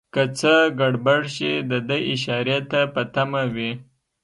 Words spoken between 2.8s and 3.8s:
په تمه وي.